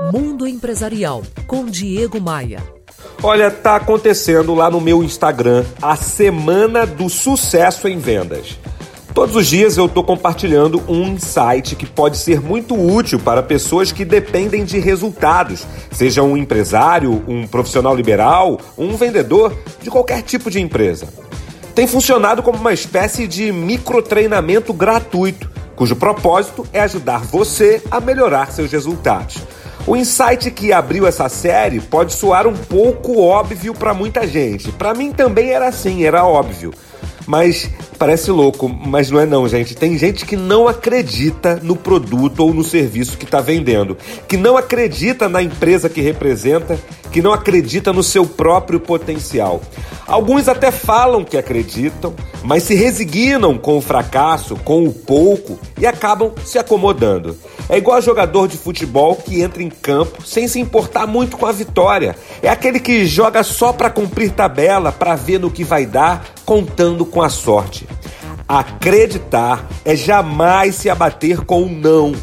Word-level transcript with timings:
Mundo 0.00 0.46
Empresarial 0.46 1.22
com 1.46 1.66
Diego 1.66 2.20
Maia. 2.20 2.62
Olha, 3.22 3.50
tá 3.50 3.76
acontecendo 3.76 4.54
lá 4.54 4.68
no 4.68 4.80
meu 4.80 5.02
Instagram 5.02 5.64
a 5.80 5.94
Semana 5.94 6.84
do 6.84 7.08
Sucesso 7.08 7.86
em 7.86 7.98
Vendas. 7.98 8.58
Todos 9.14 9.36
os 9.36 9.46
dias 9.46 9.76
eu 9.76 9.86
estou 9.86 10.02
compartilhando 10.02 10.82
um 10.88 11.04
insight 11.04 11.76
que 11.76 11.86
pode 11.86 12.18
ser 12.18 12.40
muito 12.40 12.74
útil 12.74 13.20
para 13.20 13.42
pessoas 13.42 13.92
que 13.92 14.04
dependem 14.04 14.64
de 14.64 14.80
resultados, 14.80 15.64
seja 15.92 16.22
um 16.22 16.36
empresário, 16.36 17.22
um 17.28 17.46
profissional 17.46 17.94
liberal, 17.94 18.58
um 18.76 18.96
vendedor 18.96 19.56
de 19.80 19.90
qualquer 19.90 20.22
tipo 20.22 20.50
de 20.50 20.60
empresa. 20.60 21.08
Tem 21.72 21.86
funcionado 21.86 22.42
como 22.42 22.58
uma 22.58 22.72
espécie 22.72 23.28
de 23.28 23.52
microtreinamento 23.52 24.72
gratuito, 24.72 25.48
cujo 25.76 25.94
propósito 25.94 26.66
é 26.72 26.80
ajudar 26.80 27.20
você 27.20 27.80
a 27.90 28.00
melhorar 28.00 28.50
seus 28.50 28.72
resultados. 28.72 29.40
O 29.86 29.94
insight 29.94 30.50
que 30.50 30.72
abriu 30.72 31.06
essa 31.06 31.28
série 31.28 31.78
pode 31.78 32.14
soar 32.14 32.46
um 32.46 32.56
pouco 32.56 33.20
óbvio 33.20 33.74
para 33.74 33.92
muita 33.92 34.26
gente. 34.26 34.72
Para 34.72 34.94
mim 34.94 35.12
também 35.12 35.50
era 35.50 35.68
assim, 35.68 36.04
era 36.04 36.24
óbvio. 36.24 36.72
Mas 37.26 37.70
parece 37.98 38.30
louco, 38.30 38.68
mas 38.68 39.10
não 39.10 39.20
é 39.20 39.26
não, 39.26 39.48
gente. 39.48 39.74
Tem 39.74 39.96
gente 39.96 40.26
que 40.26 40.36
não 40.36 40.68
acredita 40.68 41.58
no 41.62 41.74
produto 41.74 42.40
ou 42.40 42.52
no 42.52 42.62
serviço 42.62 43.16
que 43.16 43.24
está 43.24 43.40
vendendo, 43.40 43.96
que 44.28 44.36
não 44.36 44.56
acredita 44.56 45.28
na 45.28 45.42
empresa 45.42 45.88
que 45.88 46.00
representa, 46.00 46.78
que 47.10 47.22
não 47.22 47.32
acredita 47.32 47.92
no 47.92 48.02
seu 48.02 48.26
próprio 48.26 48.80
potencial. 48.80 49.62
Alguns 50.06 50.48
até 50.48 50.70
falam 50.70 51.24
que 51.24 51.36
acreditam, 51.36 52.14
mas 52.42 52.64
se 52.64 52.74
resignam 52.74 53.56
com 53.56 53.78
o 53.78 53.80
fracasso, 53.80 54.56
com 54.56 54.84
o 54.84 54.92
pouco 54.92 55.58
e 55.78 55.86
acabam 55.86 56.32
se 56.44 56.58
acomodando. 56.58 57.38
É 57.68 57.78
igual 57.78 58.02
jogador 58.02 58.46
de 58.46 58.58
futebol 58.58 59.16
que 59.16 59.40
entra 59.40 59.62
em 59.62 59.70
campo 59.70 60.26
sem 60.26 60.46
se 60.46 60.60
importar 60.60 61.06
muito 61.06 61.36
com 61.38 61.46
a 61.46 61.52
vitória. 61.52 62.14
É 62.42 62.48
aquele 62.48 62.78
que 62.78 63.06
joga 63.06 63.42
só 63.42 63.72
para 63.72 63.88
cumprir 63.88 64.32
tabela, 64.32 64.92
para 64.92 65.14
ver 65.14 65.40
no 65.40 65.50
que 65.50 65.64
vai 65.64 65.86
dar, 65.86 66.33
contando 66.44 67.04
com 67.04 67.22
a 67.22 67.28
sorte. 67.28 67.86
Acreditar 68.46 69.68
é 69.84 69.96
jamais 69.96 70.74
se 70.74 70.90
abater 70.90 71.40
com 71.42 71.62
o 71.62 71.66
um 71.66 71.78
não. 71.78 72.14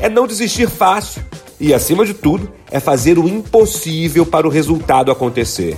É 0.00 0.08
não 0.08 0.26
desistir 0.26 0.68
fácil. 0.68 1.22
E, 1.58 1.74
acima 1.74 2.06
de 2.06 2.14
tudo, 2.14 2.50
é 2.70 2.80
fazer 2.80 3.18
o 3.18 3.28
impossível 3.28 4.24
para 4.24 4.46
o 4.46 4.50
resultado 4.50 5.12
acontecer. 5.12 5.76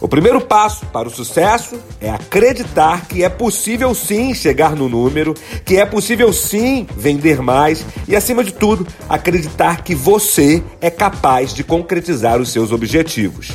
O 0.00 0.08
primeiro 0.08 0.40
passo 0.40 0.86
para 0.86 1.08
o 1.08 1.10
sucesso 1.10 1.78
é 2.00 2.08
acreditar 2.08 3.06
que 3.06 3.22
é 3.22 3.28
possível 3.28 3.94
sim 3.94 4.32
chegar 4.32 4.74
no 4.74 4.88
número, 4.88 5.34
que 5.62 5.76
é 5.76 5.84
possível 5.84 6.32
sim 6.32 6.86
vender 6.96 7.42
mais 7.42 7.84
e, 8.08 8.16
acima 8.16 8.42
de 8.42 8.52
tudo, 8.52 8.86
acreditar 9.06 9.84
que 9.84 9.94
você 9.94 10.62
é 10.80 10.88
capaz 10.88 11.52
de 11.52 11.62
concretizar 11.62 12.40
os 12.40 12.50
seus 12.50 12.72
objetivos. 12.72 13.50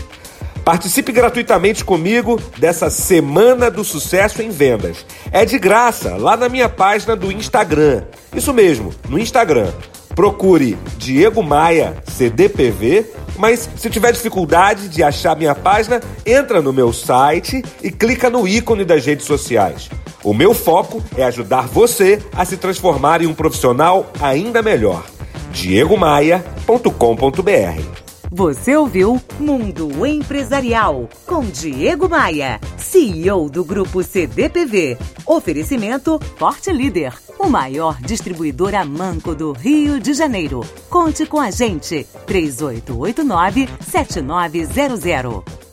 Participe 0.66 1.12
gratuitamente 1.12 1.86
comigo 1.86 2.42
dessa 2.58 2.90
Semana 2.90 3.70
do 3.70 3.84
Sucesso 3.84 4.42
em 4.42 4.50
Vendas. 4.50 5.06
É 5.32 5.46
de 5.46 5.60
graça, 5.60 6.18
lá 6.18 6.36
na 6.36 6.50
minha 6.50 6.68
página 6.68 7.16
do 7.16 7.32
Instagram. 7.32 8.02
Isso 8.36 8.52
mesmo, 8.52 8.92
no 9.08 9.20
Instagram. 9.20 9.72
Procure 10.16 10.76
Diego 10.98 11.44
Maia 11.44 11.96
CDPV, 12.08 13.06
mas 13.38 13.70
se 13.76 13.92
tiver 13.92 14.12
dificuldade 14.12 14.90
de 14.90 15.04
achar 15.04 15.38
minha 15.38 15.54
página, 15.54 16.02
entra 16.26 16.64
no 16.64 16.74
meu 16.74 16.92
site 16.92 17.64
e 17.84 17.92
clica 17.92 18.28
no 18.28 18.48
ícone 18.48 18.84
das 18.84 19.06
redes 19.06 19.28
sociais. 19.28 19.88
O 20.24 20.34
meu 20.34 20.56
foco 20.56 21.04
é 21.16 21.24
ajudar 21.26 21.68
você 21.68 22.20
a 22.34 22.44
se 22.44 22.58
transformar 22.58 23.22
em 23.22 23.28
um 23.28 23.36
profissional 23.36 24.12
ainda 24.20 24.64
melhor. 24.64 25.06
diegomaia.com.br 25.52 27.95
você 28.32 28.76
ouviu 28.76 29.22
Mundo 29.40 30.06
Empresarial 30.06 31.10
com 31.26 31.44
Diego 31.44 32.10
Maia, 32.10 32.60
CEO 32.78 33.50
do 33.50 33.64
Grupo 33.64 34.04
CDPV. 34.04 34.98
Oferecimento 35.26 36.20
Forte 36.38 36.72
Líder, 36.72 37.14
o 37.40 37.50
maior 37.50 38.00
distribuidor 38.02 38.76
a 38.76 38.86
manco 38.86 39.36
do 39.36 39.52
Rio 39.52 40.00
de 40.00 40.14
Janeiro. 40.14 40.62
Conte 40.90 41.26
com 41.26 41.40
a 41.40 41.52
gente, 41.52 42.06
3889 42.26 43.70
7900. 43.82 45.65